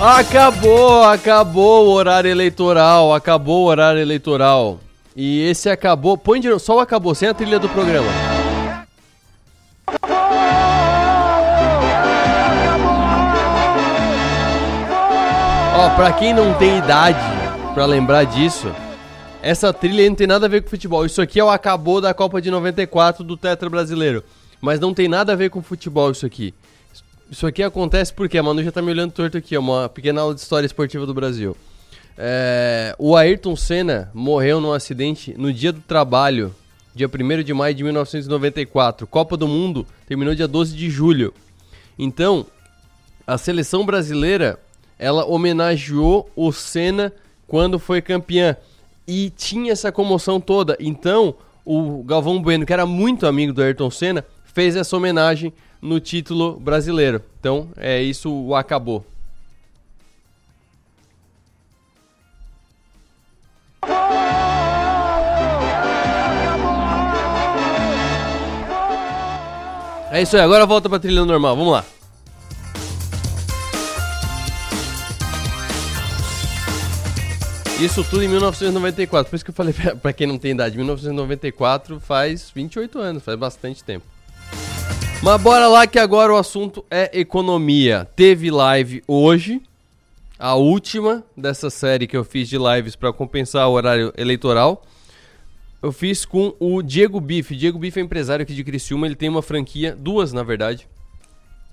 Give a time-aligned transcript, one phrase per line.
[0.00, 4.78] Acabou, acabou o horário eleitoral, acabou o horário eleitoral.
[5.16, 8.06] E esse acabou, põe de novo, só o acabou, sem a trilha do programa.
[15.76, 17.18] Ó, pra quem não tem idade
[17.74, 18.72] pra lembrar disso,
[19.42, 21.04] essa trilha não tem nada a ver com futebol.
[21.04, 24.22] Isso aqui é o acabou da Copa de 94 do Tetra Brasileiro.
[24.60, 26.54] Mas não tem nada a ver com futebol isso aqui.
[27.30, 30.22] Isso aqui acontece porque a Manu já tá me olhando torto aqui, é uma pequena
[30.22, 31.54] aula de história esportiva do Brasil.
[32.16, 36.54] É, o Ayrton Senna morreu num acidente no dia do trabalho,
[36.94, 39.06] dia 1 de maio de 1994.
[39.06, 41.34] Copa do Mundo terminou dia 12 de julho.
[41.98, 42.46] Então,
[43.26, 44.58] a seleção brasileira,
[44.98, 47.12] ela homenageou o Senna
[47.46, 48.56] quando foi campeã.
[49.06, 50.78] E tinha essa comoção toda.
[50.80, 56.00] Então, o Galvão Bueno, que era muito amigo do Ayrton Senna, fez essa homenagem no
[56.00, 57.22] título brasileiro.
[57.38, 59.04] Então, é isso o acabou.
[70.10, 71.84] É isso aí, agora volta pra trilha normal, vamos lá.
[77.78, 82.00] Isso tudo em 1994, por isso que eu falei pra, quem não tem idade, 1994
[82.00, 84.04] faz 28 anos, faz bastante tempo.
[85.20, 88.08] Mas bora lá que agora o assunto é economia.
[88.14, 89.60] Teve live hoje,
[90.38, 94.86] a última dessa série que eu fiz de lives para compensar o horário eleitoral.
[95.82, 97.56] Eu fiz com o Diego Bife.
[97.56, 100.88] Diego Bife é empresário aqui de Criciúma, ele tem uma franquia, duas na verdade.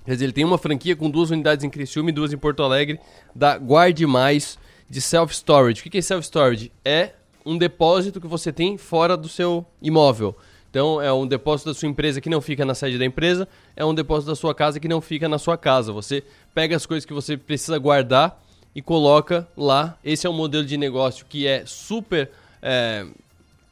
[0.04, 2.64] Quer dizer, ele tem uma franquia com duas unidades em Criciúma e duas em Porto
[2.64, 2.98] Alegre,
[3.34, 4.58] da Guarde Mais
[4.90, 5.80] de Self Storage.
[5.80, 6.72] O que é Self Storage?
[6.84, 7.10] É
[7.44, 10.36] um depósito que você tem fora do seu imóvel.
[10.76, 13.82] Então, é um depósito da sua empresa que não fica na sede da empresa, é
[13.82, 15.90] um depósito da sua casa que não fica na sua casa.
[15.90, 16.22] Você
[16.54, 18.38] pega as coisas que você precisa guardar
[18.74, 19.96] e coloca lá.
[20.04, 23.06] Esse é um modelo de negócio que é super é,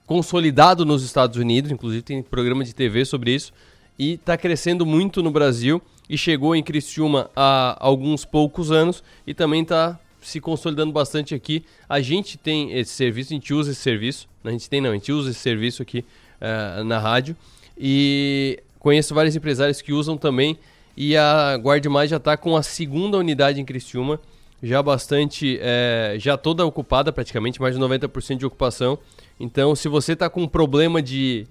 [0.06, 3.52] consolidado nos Estados Unidos, inclusive tem programa de TV sobre isso,
[3.98, 9.34] e está crescendo muito no Brasil e chegou em Criciúma há alguns poucos anos e
[9.34, 11.66] também está se consolidando bastante aqui.
[11.86, 14.94] A gente tem esse serviço, a gente usa esse serviço, a gente tem não, a
[14.94, 16.02] gente usa esse serviço aqui
[16.44, 17.36] uh, na rádio.
[17.78, 20.58] E conheço vários empresários que usam também.
[20.96, 24.20] E a Guardemais já está com a segunda unidade em Criciúma,
[24.62, 28.98] já bastante, é, já toda ocupada praticamente, mais de 90% de ocupação.
[29.38, 31.46] Então, se você está com um problema de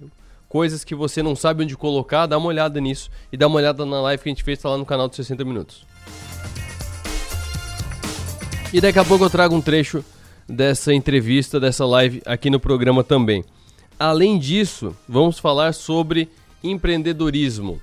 [0.47, 3.85] coisas que você não sabe onde colocar, dá uma olhada nisso e dá uma olhada
[3.85, 5.85] na live que a gente fez tá lá no canal de 60 minutos.
[8.71, 10.03] E daqui a pouco eu trago um trecho
[10.47, 13.43] dessa entrevista, dessa live aqui no programa também.
[14.03, 16.27] Além disso, vamos falar sobre
[16.61, 17.81] empreendedorismo.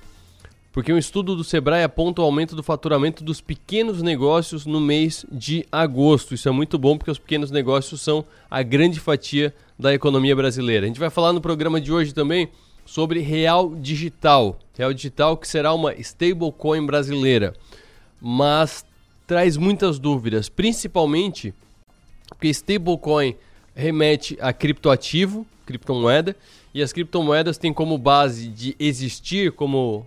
[0.71, 5.25] Porque um estudo do Sebrae aponta o aumento do faturamento dos pequenos negócios no mês
[5.31, 6.35] de agosto.
[6.35, 10.85] Isso é muito bom porque os pequenos negócios são a grande fatia da economia brasileira.
[10.85, 12.49] A gente vai falar no programa de hoje também
[12.85, 14.59] sobre Real Digital.
[14.77, 17.55] Real Digital que será uma stablecoin brasileira.
[18.21, 18.85] Mas
[19.25, 21.51] traz muitas dúvidas, principalmente
[22.29, 23.35] porque stablecoin
[23.73, 26.35] remete a criptoativo, criptomoeda,
[26.73, 30.05] e as criptomoedas têm como base de existir, como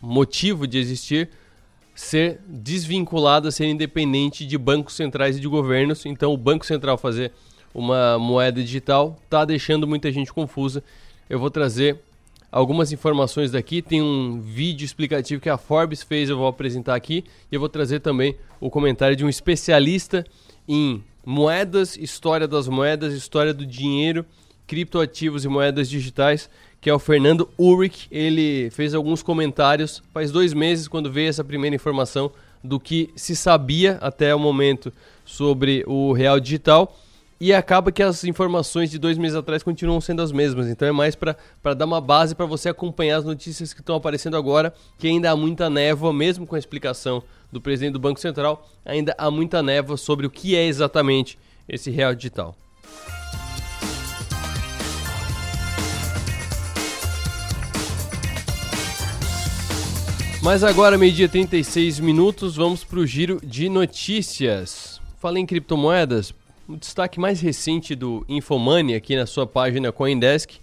[0.00, 1.30] motivo de existir,
[1.94, 6.04] ser desvinculada, ser independente de bancos centrais e de governos.
[6.04, 7.32] Então, o Banco Central fazer
[7.72, 10.82] uma moeda digital está deixando muita gente confusa.
[11.28, 11.98] Eu vou trazer
[12.50, 13.80] algumas informações daqui.
[13.80, 17.24] Tem um vídeo explicativo que a Forbes fez, eu vou apresentar aqui.
[17.50, 20.24] E eu vou trazer também o comentário de um especialista
[20.68, 24.24] em moedas, história das moedas, história do dinheiro
[24.66, 26.48] criptoativos e moedas digitais,
[26.80, 28.06] que é o Fernando Ulrich.
[28.10, 32.30] Ele fez alguns comentários faz dois meses, quando veio essa primeira informação
[32.62, 34.92] do que se sabia até o momento
[35.24, 36.96] sobre o real digital.
[37.40, 40.68] E acaba que as informações de dois meses atrás continuam sendo as mesmas.
[40.68, 44.36] Então é mais para dar uma base para você acompanhar as notícias que estão aparecendo
[44.36, 47.22] agora, que ainda há muita névoa, mesmo com a explicação
[47.52, 51.90] do presidente do Banco Central, ainda há muita névoa sobre o que é exatamente esse
[51.90, 52.56] real digital.
[60.44, 65.00] Mas agora, meio-dia 36 minutos, vamos para o giro de notícias.
[65.18, 66.34] Falei em criptomoedas,
[66.68, 70.56] o destaque mais recente do Infomoney aqui na sua página Coindesk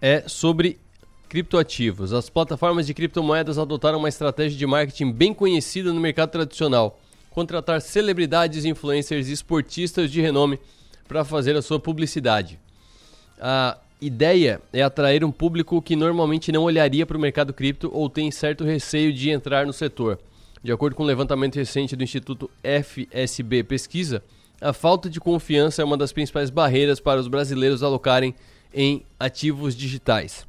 [0.00, 0.80] é sobre
[1.28, 2.12] criptoativos.
[2.12, 6.98] As plataformas de criptomoedas adotaram uma estratégia de marketing bem conhecida no mercado tradicional:
[7.30, 10.58] contratar celebridades, influencers e esportistas de renome
[11.06, 12.58] para fazer a sua publicidade.
[13.40, 18.10] A ideia é atrair um público que normalmente não olharia para o mercado cripto ou
[18.10, 20.18] tem certo receio de entrar no setor.
[20.62, 24.22] De acordo com um levantamento recente do Instituto FSB Pesquisa,
[24.60, 28.34] a falta de confiança é uma das principais barreiras para os brasileiros alocarem
[28.74, 30.46] em ativos digitais.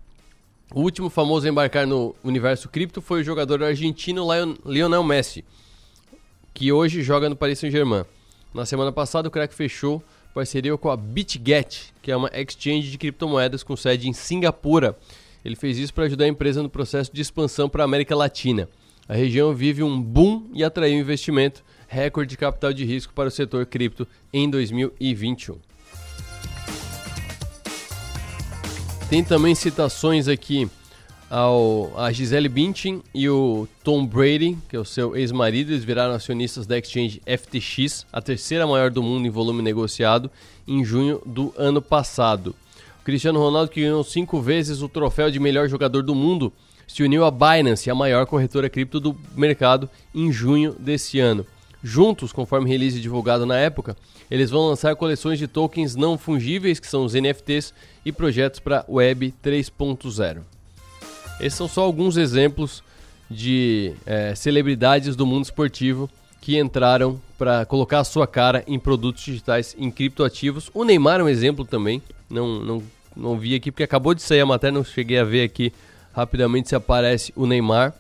[0.73, 4.27] O último famoso a embarcar no universo cripto foi o jogador argentino
[4.65, 5.45] Lionel Messi,
[6.53, 8.06] que hoje joga no Paris Saint-Germain.
[8.53, 10.03] Na semana passada, o craque fechou
[10.33, 14.97] parceria com a BitGet, que é uma exchange de criptomoedas com sede em Singapura.
[15.45, 18.68] Ele fez isso para ajudar a empresa no processo de expansão para a América Latina.
[19.07, 23.31] A região vive um boom e atraiu investimento, recorde de capital de risco para o
[23.31, 25.57] setor cripto em 2021.
[29.09, 30.68] Tem também citações aqui
[31.29, 36.13] ao, a Gisele Bündchen e o Tom Brady, que é o seu ex-marido, eles viraram
[36.13, 40.29] acionistas da exchange FTX, a terceira maior do mundo em volume negociado,
[40.67, 42.55] em junho do ano passado.
[43.01, 46.53] O Cristiano Ronaldo, que ganhou cinco vezes o troféu de melhor jogador do mundo,
[46.87, 51.45] se uniu à Binance, a maior corretora cripto do mercado, em junho desse ano.
[51.83, 53.97] Juntos, conforme release divulgado na época,
[54.31, 57.73] eles vão lançar coleções de tokens não fungíveis, que são os NFTs,
[58.05, 60.52] e projetos para Web 3.0.
[61.39, 62.83] Esses são só alguns exemplos
[63.30, 66.09] de é, celebridades do mundo esportivo
[66.39, 70.69] que entraram para colocar a sua cara em produtos digitais, em criptoativos.
[70.74, 72.01] O Neymar é um exemplo também.
[72.30, 72.83] Não, não,
[73.15, 75.71] não vi aqui porque acabou de sair a matéria, não cheguei a ver aqui
[76.13, 77.94] rapidamente se aparece o Neymar.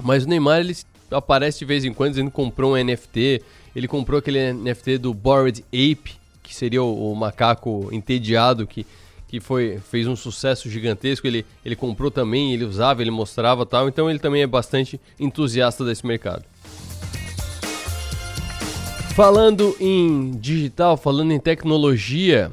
[0.00, 0.76] Mas o Neymar ele
[1.10, 3.42] aparece de vez em quando dizendo que comprou um NFT.
[3.74, 8.86] Ele comprou aquele NFT do Bored Ape, que seria o, o macaco entediado que,
[9.32, 11.26] que foi, fez um sucesso gigantesco.
[11.26, 13.88] Ele, ele comprou também, ele usava, ele mostrava tal.
[13.88, 16.44] Então ele também é bastante entusiasta desse mercado.
[19.14, 22.52] Falando em digital, falando em tecnologia,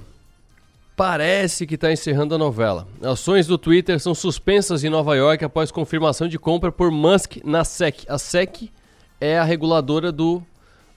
[0.96, 2.88] parece que está encerrando a novela.
[3.04, 7.66] Ações do Twitter são suspensas em Nova York após confirmação de compra por Musk na
[7.66, 8.06] SEC.
[8.08, 8.72] A SEC
[9.20, 10.42] é a reguladora do,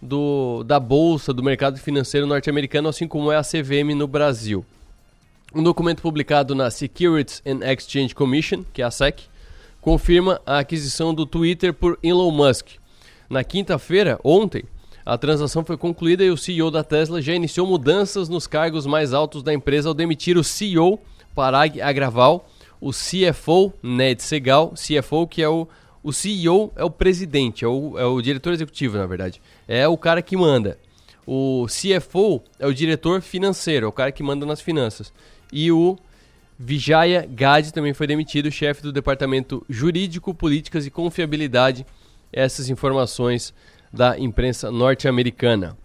[0.00, 4.64] do, da bolsa, do mercado financeiro norte-americano, assim como é a CVM no Brasil.
[5.54, 9.24] Um documento publicado na Securities and Exchange Commission, que é a SEC,
[9.80, 12.68] confirma a aquisição do Twitter por Elon Musk.
[13.28, 14.64] Na quinta-feira, ontem,
[15.04, 19.12] a transação foi concluída e o CEO da Tesla já iniciou mudanças nos cargos mais
[19.12, 20.98] altos da empresa ao demitir o CEO
[21.34, 22.48] Parag Agraval,
[22.80, 25.68] o CFO Ned Segal, CFO que é o
[26.02, 29.40] o CEO é o presidente, é o, é o diretor executivo, na verdade.
[29.68, 30.76] É o cara que manda.
[31.24, 35.12] O CFO é o diretor financeiro, é o cara que manda nas finanças.
[35.52, 35.98] E o
[36.58, 41.84] Vijaya Gade também foi demitido, chefe do departamento jurídico, políticas e confiabilidade.
[42.32, 43.52] Essas informações
[43.92, 45.76] da imprensa norte-americana.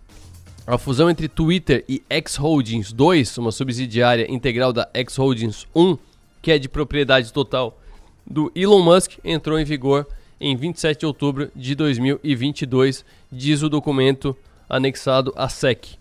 [0.65, 5.97] A fusão entre Twitter e X Holdings 2, uma subsidiária integral da X Holdings 1,
[6.41, 7.79] que é de propriedade total
[8.25, 10.07] do Elon Musk, entrou em vigor
[10.39, 14.35] em 27 de outubro de 2022, diz o documento
[14.69, 15.97] anexado à SEC.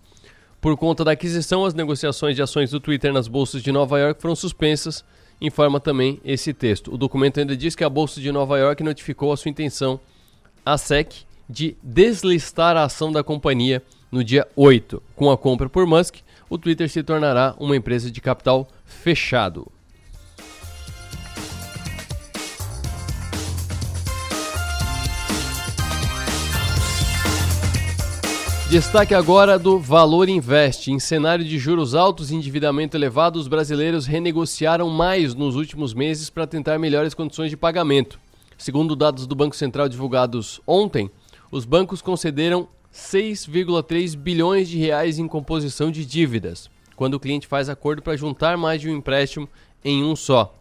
[0.60, 4.20] Por conta da aquisição, as negociações de ações do Twitter nas bolsas de Nova York
[4.20, 5.04] foram suspensas,
[5.40, 6.92] informa também esse texto.
[6.92, 10.00] O documento ainda diz que a bolsa de Nova York notificou a sua intenção
[10.64, 15.02] à SEC de deslistar a ação da companhia no dia 8.
[15.14, 16.16] Com a compra por Musk,
[16.48, 19.70] o Twitter se tornará uma empresa de capital fechado.
[28.68, 30.90] Destaque agora do Valor Invest.
[30.90, 36.28] Em cenário de juros altos e endividamento elevado, os brasileiros renegociaram mais nos últimos meses
[36.28, 38.18] para tentar melhores condições de pagamento.
[38.58, 41.08] Segundo dados do Banco Central divulgados ontem,
[41.48, 47.68] os bancos concederam 6,3 bilhões de reais em composição de dívidas, quando o cliente faz
[47.68, 49.48] acordo para juntar mais de um empréstimo
[49.84, 50.52] em um só.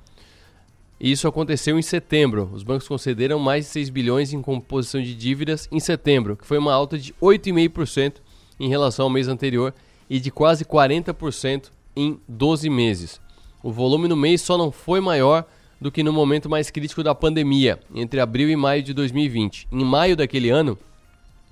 [1.06, 2.50] Isso aconteceu em setembro.
[2.52, 6.58] Os bancos concederam mais de 6 bilhões em composição de dívidas em setembro, que foi
[6.58, 8.16] uma alta de 8,5%
[8.60, 9.72] em relação ao mês anterior
[10.10, 13.22] e de quase 40% em 12 meses.
[13.62, 15.46] O volume no mês só não foi maior
[15.80, 19.68] do que no momento mais crítico da pandemia, entre abril e maio de 2020.
[19.72, 20.76] Em maio daquele ano,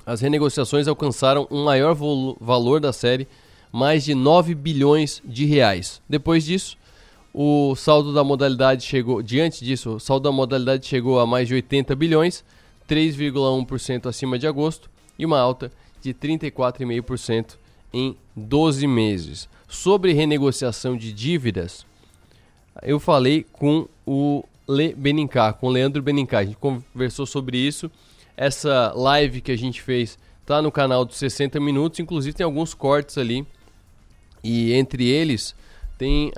[0.04, 1.96] as renegociações alcançaram um maior
[2.42, 3.28] valor da série,
[3.72, 6.02] mais de 9 bilhões de reais.
[6.10, 6.76] Depois disso,
[7.34, 11.56] o saldo da modalidade chegou, diante disso, o saldo da modalidade chegou a mais de
[11.56, 12.46] 80 bilhões,
[12.88, 17.56] 3,1% acima de agosto e uma alta de 34,5%
[17.92, 19.50] em 12 meses.
[19.68, 21.86] Sobre renegociação de dívidas,
[22.84, 26.40] eu falei com o Le Benincá, com o Leandro Benincá.
[26.40, 27.90] A gente conversou sobre isso.
[28.38, 32.74] Essa live que a gente fez tá no canal dos 60 minutos, inclusive tem alguns
[32.74, 33.46] cortes ali.
[34.44, 35.56] E entre eles
[36.04, 36.34] tem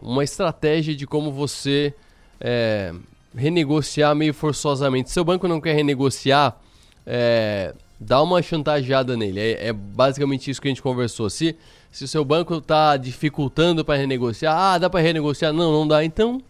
[0.00, 1.92] uma estratégia de como você
[2.40, 2.94] é,
[3.34, 5.10] renegociar meio forçosamente.
[5.10, 6.56] Seu banco não quer renegociar
[7.04, 9.40] é, dá uma chantageada nele.
[9.40, 11.28] É, é, basicamente isso que a gente conversou.
[11.28, 11.56] Se,
[11.90, 15.52] se o seu banco está dificultando para renegociar, ah, dá para renegociar?
[15.52, 16.04] Não, não dá.
[16.04, 16.40] Então,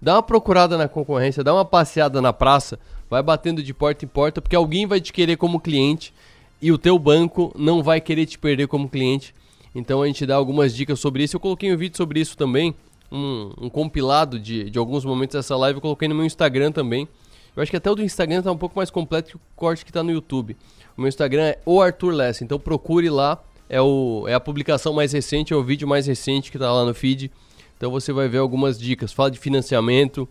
[0.00, 2.78] dá uma procurada na concorrência, dá uma passeada na praça,
[3.10, 6.14] vai batendo de porta em porta, porque alguém vai te querer como cliente
[6.62, 9.34] e o teu banco não vai querer te perder como cliente.
[9.74, 11.36] Então a gente dá algumas dicas sobre isso.
[11.36, 12.74] Eu coloquei um vídeo sobre isso também,
[13.10, 17.08] um, um compilado de, de alguns momentos dessa live, eu coloquei no meu Instagram também.
[17.56, 19.84] Eu acho que até o do Instagram está um pouco mais completo que o corte
[19.84, 20.56] que está no YouTube.
[20.96, 23.42] O meu Instagram é o Arthur Lessa, então procure lá.
[23.68, 26.84] É, o, é a publicação mais recente, é o vídeo mais recente que está lá
[26.84, 27.30] no feed.
[27.76, 29.12] Então você vai ver algumas dicas.
[29.12, 30.28] Fala de financiamento,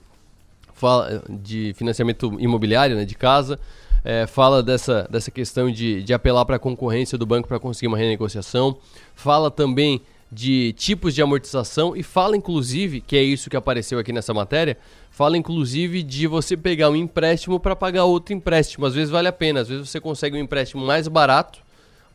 [0.74, 3.60] fala de financiamento imobiliário, né, de casa.
[4.04, 7.88] É, fala dessa, dessa questão de, de apelar para a concorrência do banco para conseguir
[7.88, 8.78] uma renegociação.
[9.16, 10.02] Fala também
[10.34, 14.78] de tipos de amortização e fala inclusive, que é isso que apareceu aqui nessa matéria,
[15.12, 18.86] fala inclusive de você pegar um empréstimo para pagar outro empréstimo.
[18.86, 21.60] Às vezes vale a pena, às vezes você consegue um empréstimo mais barato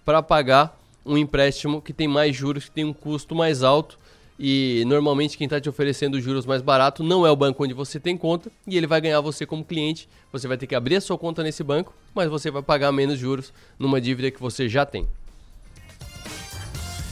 [0.05, 0.77] para pagar
[1.07, 3.99] um empréstimo que tem mais juros, que tem um custo mais alto.
[4.39, 7.99] E normalmente quem está te oferecendo juros mais barato não é o banco onde você
[7.99, 10.09] tem conta e ele vai ganhar você como cliente.
[10.33, 13.19] Você vai ter que abrir a sua conta nesse banco, mas você vai pagar menos
[13.19, 15.09] juros numa dívida que você já tem.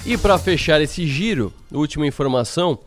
[0.06, 2.78] E para fechar esse giro, última informação,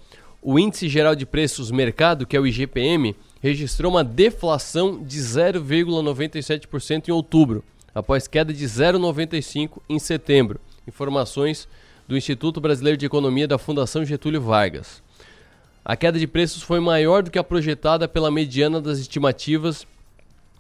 [0.42, 7.10] o Índice Geral de Preços Mercado, que é o IGPM, registrou uma deflação de 0,97%
[7.10, 7.62] em outubro,
[7.94, 10.62] após queda de 0,95% em setembro.
[10.88, 11.68] Informações
[12.10, 15.04] do Instituto Brasileiro de Economia da Fundação Getúlio Vargas.
[15.86, 19.86] A queda de preços foi maior do que a projetada pela mediana das estimativas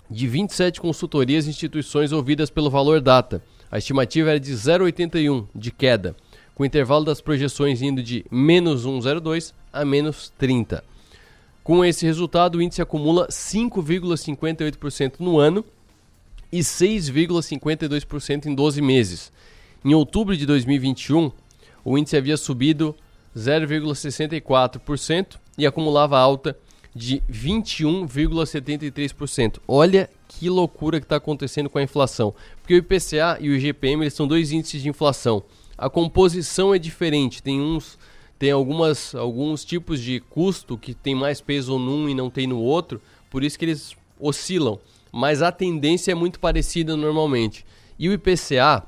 [0.07, 3.41] de 27 consultorias e instituições ouvidas pelo Valor Data.
[3.71, 6.15] A estimativa era de 0,81 de queda
[6.53, 10.83] com o intervalo das projeções indo de menos 1,02 a menos 30.
[11.63, 15.65] Com esse resultado, o índice acumula 5,58% no ano
[16.51, 19.31] e 6,52% em 12 meses.
[19.83, 21.31] Em outubro de 2021,
[21.83, 22.95] o índice havia subido
[23.35, 26.57] 0,64% e acumulava alta
[26.93, 29.59] de 21,73%.
[29.67, 32.33] Olha que loucura que está acontecendo com a inflação.
[32.61, 35.43] Porque o IPCA e o IGPM eles são dois índices de inflação
[35.79, 37.41] a composição é diferente.
[37.41, 37.97] Tem uns
[38.37, 42.59] tem algumas alguns tipos de custo que tem mais peso num e não tem no
[42.59, 44.79] outro, por isso que eles oscilam.
[45.11, 47.65] Mas a tendência é muito parecida normalmente.
[47.97, 48.83] E o IPCA,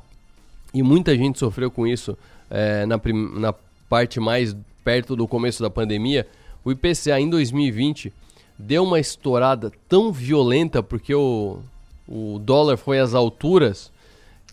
[0.74, 2.18] e muita gente sofreu com isso
[2.50, 3.00] é, na,
[3.40, 3.54] na
[3.90, 6.28] parte mais perto do começo da pandemia,
[6.64, 8.12] o IPCA em 2020
[8.58, 11.60] deu uma estourada tão violenta porque o,
[12.08, 13.92] o dólar foi às alturas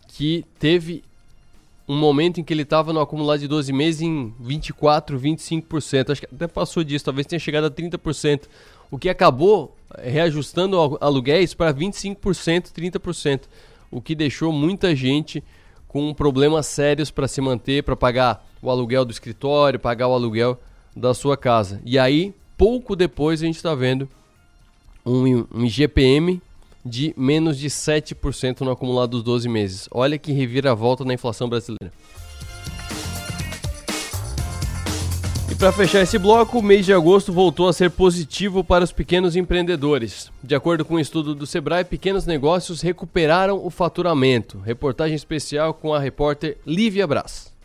[0.09, 1.05] que teve
[1.89, 6.11] um momento em que ele estava no acumulado de 12 meses em 24, 25%.
[6.11, 8.43] Acho que até passou disso, talvez tenha chegado a 30%.
[8.91, 13.43] O que acabou reajustando aluguéis para 25%, 30%.
[13.91, 15.43] O que deixou muita gente
[15.88, 20.61] com problemas sérios para se manter, para pagar o aluguel do escritório, pagar o aluguel
[20.95, 21.80] da sua casa.
[21.85, 24.09] E aí, pouco depois, a gente está vendo
[25.04, 26.40] um, um IGPM
[26.85, 29.88] de menos de 7% no acumulado dos 12 meses.
[29.90, 31.92] Olha que reviravolta na inflação brasileira.
[35.59, 39.35] Para fechar esse bloco, o mês de agosto voltou a ser positivo para os pequenos
[39.35, 40.31] empreendedores.
[40.43, 44.61] De acordo com um estudo do Sebrae, pequenos negócios recuperaram o faturamento.
[44.61, 47.58] Reportagem especial com a repórter Lívia Brás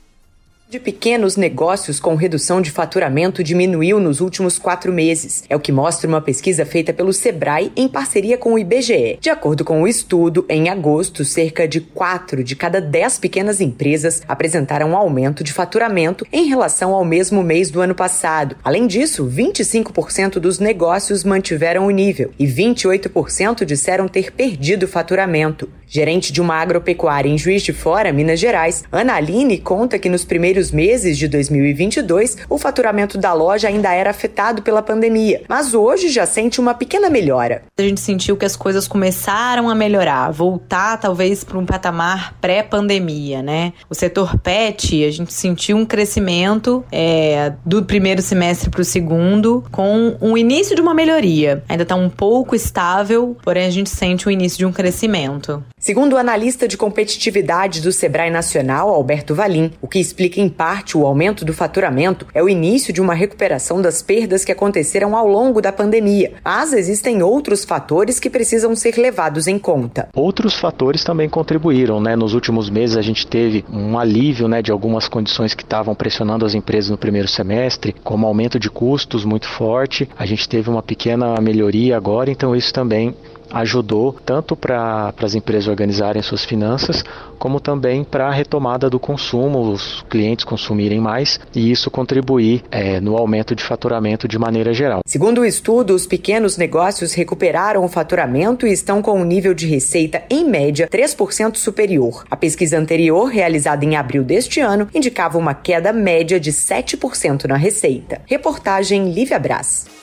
[0.73, 5.43] de pequenos negócios com redução de faturamento diminuiu nos últimos quatro meses.
[5.47, 9.19] É o que mostra uma pesquisa feita pelo Sebrae em parceria com o IBGE.
[9.21, 14.23] De acordo com o estudo, em agosto, cerca de quatro de cada dez pequenas empresas
[14.27, 18.55] apresentaram um aumento de faturamento em relação ao mesmo mês do ano passado.
[18.63, 25.69] Além disso, 25% dos negócios mantiveram o nível e 28% disseram ter perdido faturamento.
[25.93, 30.25] Gerente de uma agropecuária em Juiz de Fora, Minas Gerais, Ana Aline conta que nos
[30.25, 36.09] primeiros meses de 2022 o faturamento da loja ainda era afetado pela pandemia, mas hoje
[36.09, 37.61] já sente uma pequena melhora.
[37.77, 43.43] A gente sentiu que as coisas começaram a melhorar, voltar talvez para um patamar pré-pandemia,
[43.43, 43.73] né?
[43.87, 49.63] O setor pet, a gente sentiu um crescimento é, do primeiro semestre para o segundo,
[49.71, 51.63] com o início de uma melhoria.
[51.69, 55.63] Ainda está um pouco estável, porém a gente sente o início de um crescimento.
[55.83, 60.97] Segundo o analista de competitividade do Sebrae Nacional, Alberto Valim, o que explica em parte
[60.97, 65.27] o aumento do faturamento é o início de uma recuperação das perdas que aconteceram ao
[65.27, 66.35] longo da pandemia.
[66.41, 70.07] Mas existem outros fatores que precisam ser levados em conta.
[70.15, 72.15] Outros fatores também contribuíram, né?
[72.15, 76.45] Nos últimos meses a gente teve um alívio, né, de algumas condições que estavam pressionando
[76.45, 80.07] as empresas no primeiro semestre, como aumento de custos muito forte.
[80.17, 83.13] A gente teve uma pequena melhoria agora, então isso também
[83.53, 87.03] ajudou tanto para as empresas organizarem suas finanças,
[87.37, 92.99] como também para a retomada do consumo, os clientes consumirem mais e isso contribuir é,
[92.99, 95.01] no aumento de faturamento de maneira geral.
[95.05, 99.67] Segundo o estudo, os pequenos negócios recuperaram o faturamento e estão com um nível de
[99.67, 102.23] receita, em média, 3% superior.
[102.31, 107.57] A pesquisa anterior, realizada em abril deste ano, indicava uma queda média de 7% na
[107.57, 108.21] receita.
[108.25, 110.02] Reportagem Lívia Brás.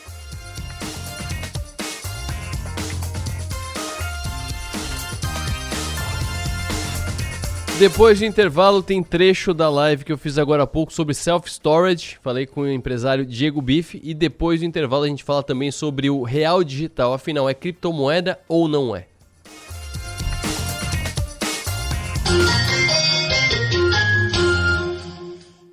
[7.81, 12.19] Depois de intervalo, tem trecho da live que eu fiz agora há pouco sobre self-storage.
[12.23, 13.99] Falei com o empresário Diego Bife.
[14.05, 17.15] E depois do intervalo, a gente fala também sobre o real digital.
[17.15, 19.07] Afinal, é criptomoeda ou não é?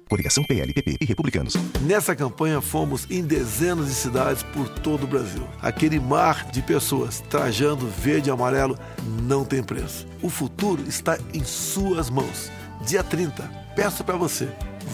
[0.07, 1.55] Coligação PLPP e Republicanos.
[1.81, 5.47] Nessa campanha fomos em dezenas de cidades por todo o Brasil.
[5.61, 8.77] Aquele mar de pessoas trajando verde e amarelo
[9.23, 10.07] não tem preço.
[10.21, 12.51] O futuro está em suas mãos.
[12.85, 13.43] Dia 30,
[13.75, 14.47] peço para você,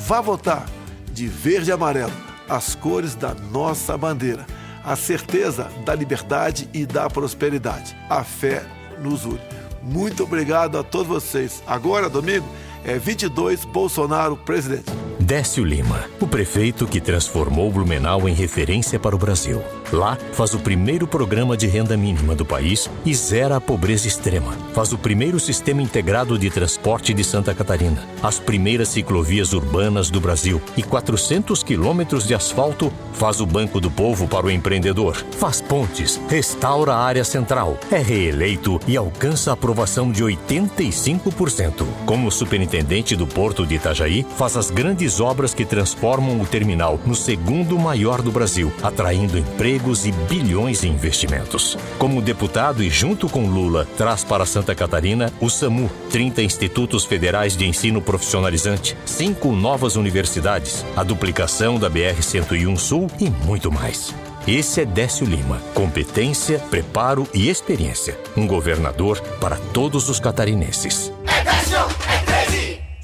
[0.07, 0.65] vá votar
[1.11, 2.13] de verde e amarelo,
[2.49, 4.45] as cores da nossa bandeira,
[4.83, 7.95] a certeza da liberdade e da prosperidade.
[8.09, 8.65] A fé
[8.99, 9.39] nos une.
[9.83, 11.61] Muito obrigado a todos vocês.
[11.67, 12.47] Agora, domingo,
[12.85, 14.91] é 22 Bolsonaro presidente.
[15.19, 19.61] Décio Lima, o prefeito que transformou Blumenau em referência para o Brasil.
[19.93, 24.51] Lá, faz o primeiro programa de renda mínima do país e zera a pobreza extrema.
[24.73, 30.19] Faz o primeiro sistema integrado de transporte de Santa Catarina, as primeiras ciclovias urbanas do
[30.19, 32.91] Brasil e 400 quilômetros de asfalto.
[33.13, 35.15] Faz o Banco do Povo para o empreendedor.
[35.37, 37.77] Faz pontes, restaura a área central.
[37.91, 41.85] É reeleito e alcança a aprovação de 85%.
[42.07, 47.13] Como superintendente do Porto de Itajaí, faz as grandes obras que transformam o terminal no
[47.13, 51.77] segundo maior do Brasil, atraindo emprego empregos e bilhões em investimentos.
[51.99, 57.57] Como deputado e junto com Lula, traz para Santa Catarina o SAMU, 30 institutos federais
[57.57, 64.13] de ensino profissionalizante, cinco novas universidades, a duplicação da BR-101 Sul e muito mais.
[64.47, 65.61] Esse é Décio Lima.
[65.73, 68.17] Competência, preparo e experiência.
[68.35, 71.13] Um governador para todos os catarinenses.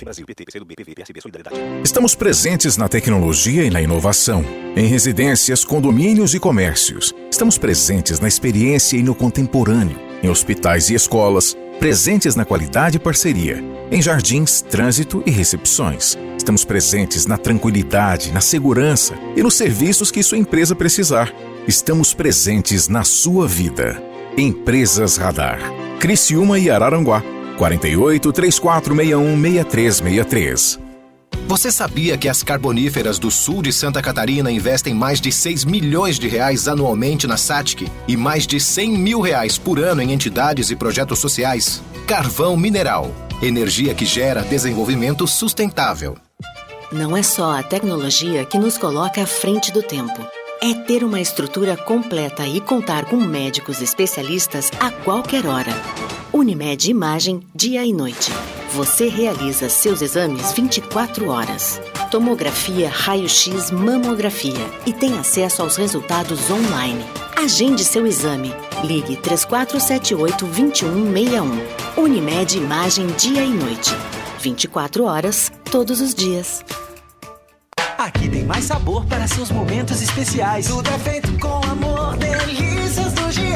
[0.03, 1.57] Brasil, PT, PCdoB, PV, PSB, Solidariedade.
[1.83, 4.43] Estamos presentes na tecnologia e na inovação,
[4.75, 7.13] em residências, condomínios e comércios.
[7.31, 12.99] Estamos presentes na experiência e no contemporâneo, em hospitais e escolas, presentes na qualidade e
[12.99, 16.17] parceria, em jardins, trânsito e recepções.
[16.37, 21.33] Estamos presentes na tranquilidade, na segurança e nos serviços que sua empresa precisar.
[21.67, 24.01] Estamos presentes na sua vida.
[24.37, 25.59] Empresas Radar.
[25.99, 27.21] Criciúma e Araranguá
[27.59, 30.79] 48 3461 6363.
[31.45, 36.17] Você sabia que as carboníferas do sul de Santa Catarina investem mais de 6 milhões
[36.17, 40.71] de reais anualmente na SATIC e mais de 100 mil reais por ano em entidades
[40.71, 41.81] e projetos sociais?
[42.07, 43.11] Carvão Mineral.
[43.41, 46.15] Energia que gera desenvolvimento sustentável.
[46.91, 50.25] Não é só a tecnologia que nos coloca à frente do tempo.
[50.61, 55.73] É ter uma estrutura completa e contar com médicos especialistas a qualquer hora.
[56.39, 58.31] Unimed Imagem, dia e noite.
[58.73, 61.81] Você realiza seus exames 24 horas.
[62.09, 67.03] Tomografia, raio-x, mamografia e tem acesso aos resultados online.
[67.35, 68.55] Agende seu exame.
[68.85, 71.97] Ligue 3478-2161.
[71.97, 73.91] Unimed Imagem, dia e noite.
[74.39, 76.63] 24 horas, todos os dias.
[77.97, 80.67] Aqui tem mais sabor para seus momentos especiais.
[80.67, 82.68] Tudo é feito com amor, delícias do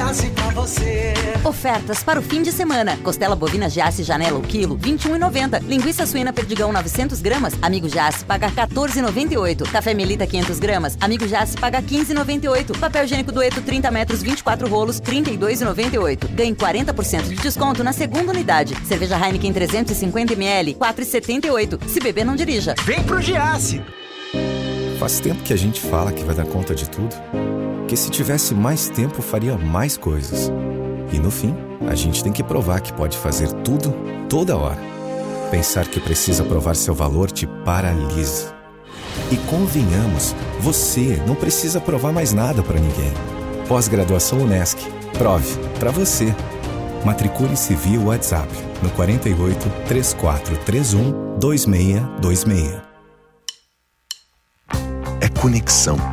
[0.04, 1.14] Giasse pra você.
[1.46, 2.98] Ofertas para o fim de semana.
[2.98, 5.62] Costela bovina Giasse Janela o quilo, 21,90.
[5.62, 7.54] Linguiça suína perdigão 900 gramas.
[7.62, 9.72] Amigo Giasse paga 14,98.
[9.72, 10.98] Café Melita 500 gramas.
[11.00, 12.78] Amigo Giasse paga 15,98.
[12.78, 16.28] Papel higiênico Dueto 30 metros, 24 rolos, 32,98.
[16.36, 18.76] Ganhe 40% de desconto na segunda unidade.
[18.86, 21.80] Cerveja Heineken 350 ml, 4,78.
[21.88, 22.76] Se beber, não dirija.
[22.84, 23.82] Vem pro Giasse!
[25.00, 27.14] Faz tempo que a gente fala que vai dar conta de tudo,
[27.94, 30.52] que se tivesse mais tempo faria mais coisas.
[31.12, 31.54] E no fim,
[31.88, 33.94] a gente tem que provar que pode fazer tudo,
[34.28, 34.80] toda hora.
[35.52, 38.52] Pensar que precisa provar seu valor te paralisa.
[39.32, 43.14] E convenhamos, você não precisa provar mais nada para ninguém.
[43.68, 44.80] Pós-graduação Unesc.
[45.16, 46.34] Prove para você.
[47.06, 48.50] Matricule-se via WhatsApp
[48.82, 52.94] no 48 3431 2626
[55.44, 56.13] conexão.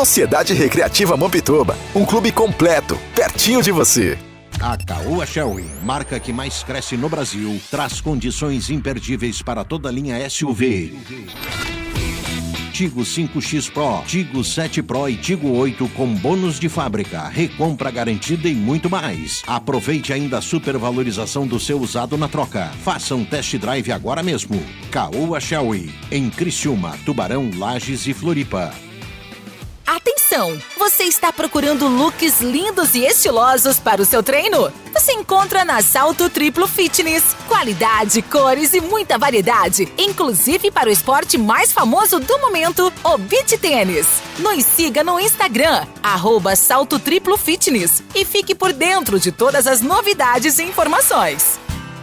[0.01, 4.17] Sociedade Recreativa Mampituba, um clube completo, pertinho de você.
[4.59, 9.91] A Caoa Shelby, marca que mais cresce no Brasil, traz condições imperdíveis para toda a
[9.91, 10.97] linha SUV.
[12.73, 18.49] Tigo 5X Pro, Tigo 7 Pro e Tigo 8 com bônus de fábrica, recompra garantida
[18.49, 19.43] e muito mais.
[19.45, 22.71] Aproveite ainda a supervalorização do seu usado na troca.
[22.83, 24.59] Faça um test drive agora mesmo.
[24.89, 28.73] Caoa Shelby, em Criciúma, Tubarão, Lages e Floripa.
[30.31, 30.57] Atenção!
[30.77, 34.71] Você está procurando looks lindos e estilosos para o seu treino?
[34.93, 37.35] Você encontra na Salto Triplo Fitness.
[37.49, 43.57] Qualidade, cores e muita variedade, inclusive para o esporte mais famoso do momento, o beach
[43.57, 44.07] tênis.
[44.39, 49.81] Nos siga no Instagram, arroba Salto Triplo Fitness e fique por dentro de todas as
[49.81, 51.59] novidades e informações.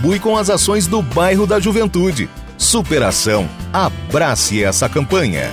[0.00, 2.28] contribui com as ações do bairro da Juventude.
[2.56, 3.48] Superação.
[3.72, 5.50] Abrace essa campanha.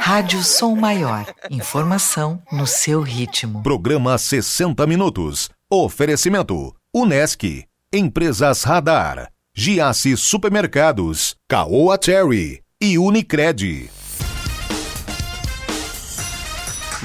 [0.00, 1.26] Rádio Som Maior.
[1.50, 3.62] Informação no seu ritmo.
[3.62, 5.50] Programa 60 Minutos.
[5.70, 7.64] Oferecimento: Unesc.
[7.92, 9.30] Empresas Radar.
[9.54, 11.34] Giasse Supermercados.
[11.48, 12.62] Caoa Cherry.
[12.80, 13.90] E Unicred.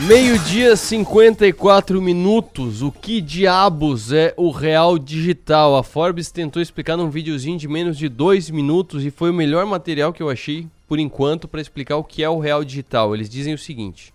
[0.08, 2.82] Meio-dia 54 minutos.
[2.82, 5.78] O que diabos é o real digital?
[5.78, 9.64] A Forbes tentou explicar num videozinho de menos de dois minutos e foi o melhor
[9.68, 13.14] material que eu achei por enquanto para explicar o que é o real digital.
[13.14, 14.12] Eles dizem o seguinte: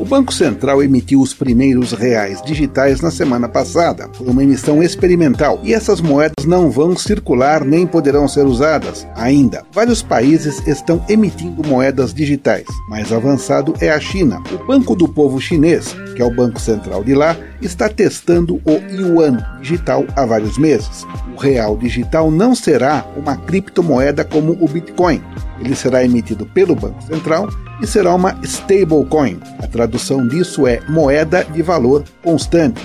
[0.00, 4.08] o Banco Central emitiu os primeiros reais digitais na semana passada.
[4.14, 9.62] Foi uma emissão experimental e essas moedas não vão circular nem poderão ser usadas ainda.
[9.70, 12.64] Vários países estão emitindo moedas digitais.
[12.88, 14.42] Mais avançado é a China.
[14.50, 18.80] O Banco do Povo Chinês, que é o banco central de lá, está testando o
[18.90, 21.06] yuan digital há vários meses.
[21.36, 25.22] O real digital não será uma criptomoeda como o Bitcoin.
[25.60, 27.48] Ele será emitido pelo Banco Central
[27.80, 29.38] e será uma stablecoin.
[29.62, 32.80] A tradução disso é moeda de valor constante.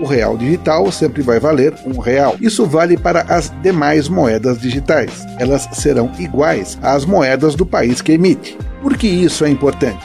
[0.00, 2.36] O real digital sempre vai valer um real.
[2.40, 5.26] Isso vale para as demais moedas digitais.
[5.38, 8.56] Elas serão iguais às moedas do país que emite.
[8.80, 10.04] Por que isso é importante?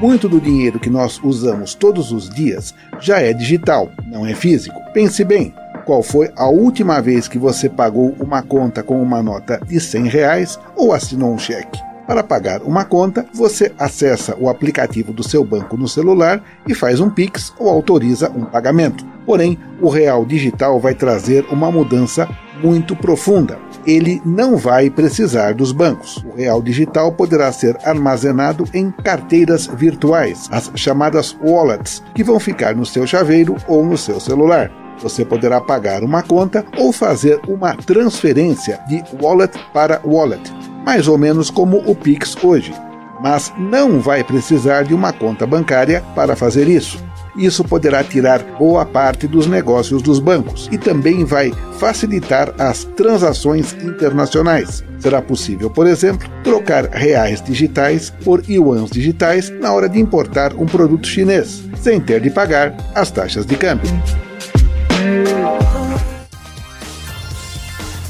[0.00, 4.80] Muito do dinheiro que nós usamos todos os dias já é digital, não é físico.
[4.92, 5.52] Pense bem,
[5.88, 10.08] qual foi a última vez que você pagou uma conta com uma nota de 100
[10.08, 11.80] reais ou assinou um cheque?
[12.06, 17.00] Para pagar uma conta, você acessa o aplicativo do seu banco no celular e faz
[17.00, 19.02] um Pix ou autoriza um pagamento.
[19.24, 22.28] Porém, o real digital vai trazer uma mudança
[22.62, 23.58] muito profunda.
[23.86, 26.22] Ele não vai precisar dos bancos.
[26.22, 32.76] O real digital poderá ser armazenado em carteiras virtuais, as chamadas wallets, que vão ficar
[32.76, 34.70] no seu chaveiro ou no seu celular.
[35.02, 40.52] Você poderá pagar uma conta ou fazer uma transferência de wallet para wallet
[40.88, 42.72] mais ou menos como o Pix hoje,
[43.20, 46.98] mas não vai precisar de uma conta bancária para fazer isso.
[47.36, 53.74] Isso poderá tirar boa parte dos negócios dos bancos e também vai facilitar as transações
[53.74, 54.82] internacionais.
[54.98, 60.64] Será possível, por exemplo, trocar reais digitais por yuans digitais na hora de importar um
[60.64, 63.90] produto chinês, sem ter de pagar as taxas de câmbio.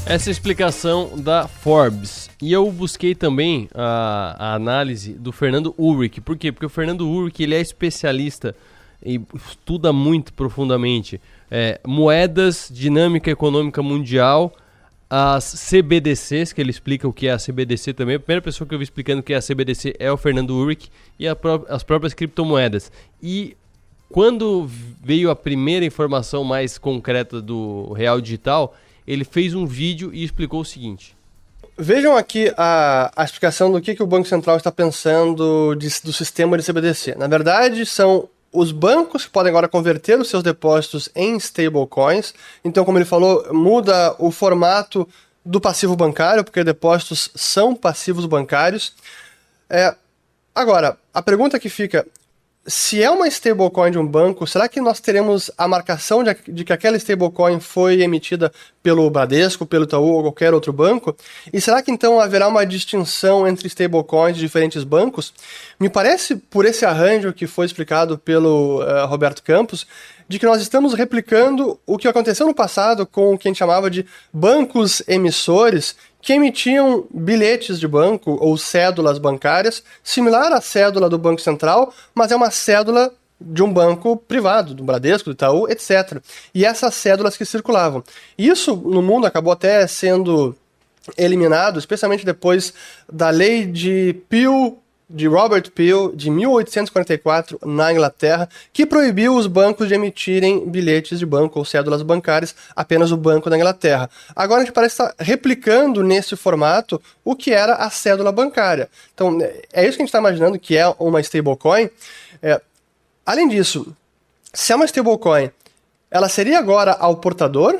[0.09, 2.31] Essa é explicação da Forbes.
[2.41, 6.19] E eu busquei também a, a, análise do Fernando Ulrich.
[6.19, 6.51] Por quê?
[6.51, 8.55] Porque o Fernando Ulrich ele é especialista
[9.05, 14.51] e estuda muito profundamente é, moedas, dinâmica econômica mundial,
[15.07, 18.15] as CBDCs, que ele explica o que é a CBDC também.
[18.15, 20.55] A primeira pessoa que eu vi explicando o que é a CBDC é o Fernando
[20.55, 22.91] Ulrich e pró as próprias criptomoedas.
[23.21, 23.55] E
[24.09, 24.69] quando
[25.01, 28.75] veio a primeira informação mais concreta do Real Digital,
[29.07, 31.15] ele fez um vídeo e explicou o seguinte.
[31.77, 36.11] Vejam aqui a, a explicação do que, que o Banco Central está pensando de, do
[36.11, 37.15] sistema de CBDC.
[37.15, 42.33] Na verdade, são os bancos que podem agora converter os seus depósitos em stablecoins.
[42.65, 45.07] Então, como ele falou, muda o formato
[45.45, 48.93] do passivo bancário, porque depósitos são passivos bancários.
[49.69, 49.95] É,
[50.53, 52.05] agora, a pergunta que fica:
[52.69, 56.63] se é uma stablecoin de um banco, será que nós teremos a marcação de, de,
[56.63, 58.51] que aquela stablecoin foi emitida
[58.83, 61.17] pelo Bradesco, pelo Itaú ou qualquer outro banco?
[61.51, 65.33] E será que então haverá uma distinção entre stablecoins de diferentes bancos?
[65.79, 69.87] Me parece, por esse arranjo que foi explicado pelo uh, Roberto Campos,
[70.27, 73.57] de que nós estamos replicando o que aconteceu no passado com o que a gente
[73.57, 81.09] chamava de bancos emissores, que emitiam bilhetes de banco ou cédulas bancárias, similar à cédula
[81.09, 85.69] do Banco Central, mas é uma cédula de um banco privado, do Bradesco, do Itaú,
[85.69, 86.21] etc.
[86.53, 88.03] E essas cédulas que circulavam.
[88.37, 90.55] Isso no mundo acabou até sendo
[91.17, 92.73] eliminado, especialmente depois
[93.11, 94.77] da lei de Peel
[95.09, 101.25] de Robert Peel, de 1844, na Inglaterra, que proibiu os bancos de emitirem bilhetes de
[101.25, 104.09] banco ou cédulas bancárias, apenas o Banco da Inglaterra.
[104.35, 108.87] Agora a gente parece estar replicando nesse formato o que era a cédula bancária.
[109.13, 109.39] Então,
[109.73, 111.89] é isso que a gente está imaginando que é uma stablecoin.
[112.41, 112.61] É,
[113.25, 113.95] além disso,
[114.53, 115.49] se é uma stablecoin,
[116.11, 117.79] ela seria agora ao portador,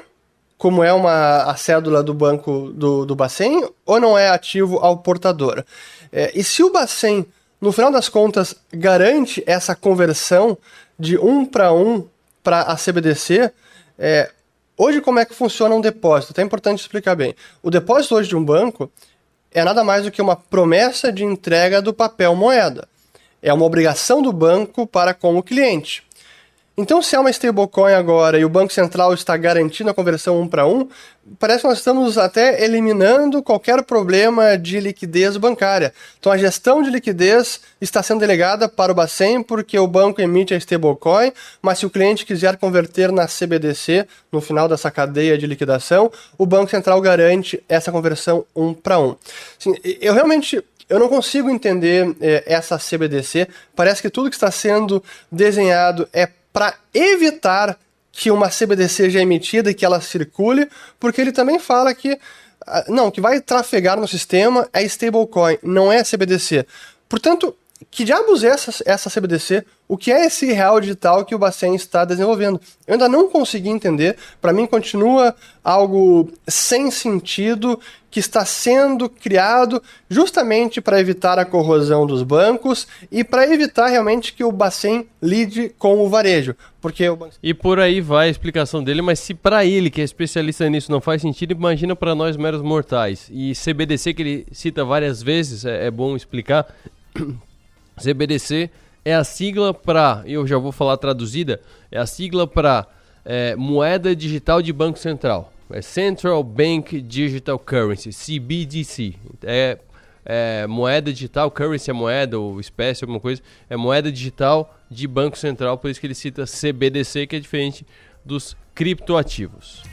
[0.58, 4.98] como é uma, a cédula do banco do, do Bacen, ou não é ativo ao
[4.98, 5.63] portador?
[6.12, 7.26] É, e se o Bacen,
[7.62, 10.58] no final das contas, garante essa conversão
[10.98, 12.08] de um para um
[12.43, 13.52] para a CBDC,
[13.98, 14.32] é,
[14.78, 16.39] hoje como é que funciona um depósito?
[16.39, 17.36] É importante explicar bem.
[17.62, 18.91] O depósito hoje de um banco
[19.52, 22.88] é nada mais do que uma promessa de entrega do papel moeda.
[23.41, 26.04] É uma obrigação do banco para com o cliente.
[26.82, 30.48] Então, se é uma stablecoin agora e o Banco Central está garantindo a conversão um
[30.48, 30.88] para um,
[31.38, 35.94] parece que nós estamos até eliminando qualquer problema de liquidez bancária.
[36.18, 40.54] Então, a gestão de liquidez está sendo delegada para o Bacen porque o banco emite
[40.54, 45.46] a stablecoin, mas se o cliente quiser converter na CBDC, no final dessa cadeia de
[45.46, 49.18] liquidação, o Banco Central garante essa conversão um para um.
[49.60, 53.48] Assim, eu realmente eu não consigo entender eh, essa CBDC.
[53.76, 56.28] Parece que tudo que está sendo desenhado é
[56.60, 57.80] para evitar
[58.12, 60.67] que uma CBDC seja emitida e que ela circule,
[61.00, 62.19] porque ele também fala que
[62.67, 66.65] ah, não, que vai trafegar no sistema é stablecoin, não é CBDC.
[67.08, 67.56] Portanto,
[67.89, 69.65] que diabos é essa, essa CBDC?
[69.88, 72.60] O que é esse real digital que o Bacen está desenvolvendo?
[72.86, 74.18] Eu ainda não consegui entender.
[74.42, 77.80] Para mim, continua algo sem sentido
[78.12, 84.34] que está sendo criado justamente para evitar a corrosão dos bancos e para evitar realmente
[84.34, 86.56] que o Bacen lide com o varejo.
[86.82, 87.18] Porque o.
[87.42, 90.92] E por aí vai a explicação dele, mas se para ele, que é especialista nisso,
[90.92, 93.28] não faz sentido, imagina para nós meros mortais.
[93.32, 96.68] E CBDC, que ele cita várias vezes, é, é bom explicar.
[98.04, 98.70] CBDC
[99.04, 102.88] é a sigla para, eu já vou falar traduzida, é a sigla para
[103.26, 105.54] é, moeda digital de banco central.
[105.72, 109.14] É Central Bank Digital Currency, CBDC.
[109.44, 109.78] É,
[110.26, 115.38] é moeda digital, currency é moeda ou espécie, alguma coisa, é moeda digital de banco
[115.38, 117.86] central, por isso que ele cita CBDC, que é diferente
[118.26, 119.84] dos criptoativos.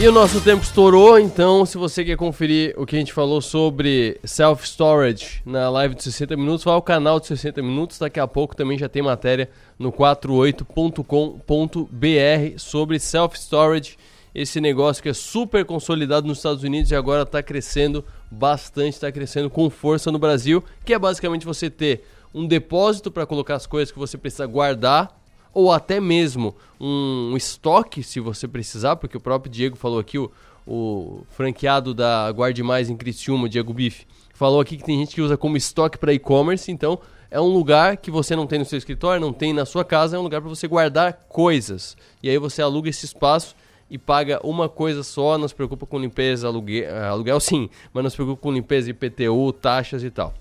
[0.00, 3.42] E o nosso tempo estourou, então se você quer conferir o que a gente falou
[3.42, 7.98] sobre self-storage na live de 60 minutos, vá ao canal de 60 minutos.
[7.98, 13.98] Daqui a pouco também já tem matéria no 48.com.br sobre self-storage,
[14.32, 19.10] esse negócio que é super consolidado nos Estados Unidos e agora está crescendo bastante, está
[19.10, 23.66] crescendo com força no Brasil, que é basicamente você ter um depósito para colocar as
[23.66, 25.18] coisas que você precisa guardar
[25.52, 30.30] ou até mesmo um estoque, se você precisar, porque o próprio Diego falou aqui, o,
[30.66, 35.22] o franqueado da Guarde Mais em Criciúma, Diego Bife, falou aqui que tem gente que
[35.22, 38.78] usa como estoque para e-commerce, então é um lugar que você não tem no seu
[38.78, 41.96] escritório, não tem na sua casa, é um lugar para você guardar coisas.
[42.22, 43.54] E aí você aluga esse espaço
[43.90, 48.02] e paga uma coisa só, não se preocupa com limpeza, aluguel, eh, aluguel sim, mas
[48.02, 50.32] não se preocupa com limpeza, IPTU, taxas e tal.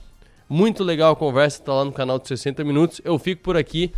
[0.50, 3.02] Muito legal a conversa, tá lá no canal de 60 minutos.
[3.04, 3.92] Eu fico por aqui.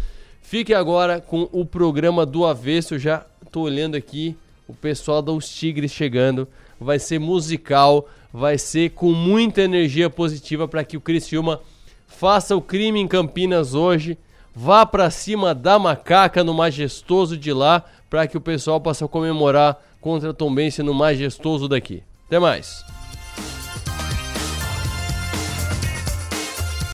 [0.49, 2.97] Fique agora com o programa do avesso.
[2.97, 4.35] Já tô olhando aqui
[4.67, 6.47] o pessoal dos Tigres chegando.
[6.81, 11.61] Vai ser musical, vai ser com muita energia positiva para que o Criciúma
[12.07, 14.17] faça o crime em Campinas hoje.
[14.55, 19.79] Vá para cima da macaca no majestoso de lá para que o pessoal possa comemorar
[20.01, 22.01] contra a Tombense no majestoso daqui.
[22.25, 22.83] Até mais.